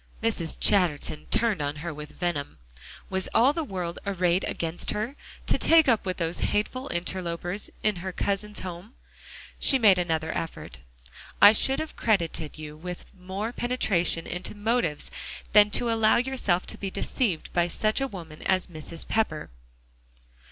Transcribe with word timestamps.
Mrs. 0.23 0.57
Chatterton 0.59 1.27
turned 1.29 1.61
on 1.61 1.75
her 1.75 1.93
with 1.93 2.13
venom. 2.13 2.57
Was 3.11 3.29
all 3.35 3.53
the 3.53 3.63
world 3.63 3.99
arrayed 4.03 4.43
against 4.45 4.89
her, 4.89 5.15
to 5.45 5.59
take 5.59 5.87
up 5.87 6.07
with 6.07 6.17
those 6.17 6.39
hateful 6.39 6.89
interlopers 6.89 7.69
in 7.83 7.97
her 7.97 8.11
cousin's 8.11 8.61
home? 8.61 8.95
She 9.59 9.77
made 9.77 9.99
another 9.99 10.35
effort. 10.35 10.79
"I 11.39 11.53
should 11.53 11.77
have 11.77 11.95
credited 11.95 12.57
you 12.57 12.75
with 12.75 13.13
more 13.13 13.53
penetration 13.53 14.25
into 14.25 14.55
motives 14.55 15.11
than 15.53 15.69
to 15.69 15.91
allow 15.91 16.15
yourself 16.17 16.65
to 16.65 16.79
be 16.79 16.89
deceived 16.89 17.53
by 17.53 17.67
such 17.67 18.01
a 18.01 18.07
woman 18.07 18.41
as 18.41 18.65
Mrs. 18.65 19.07
Pepper." 19.07 19.51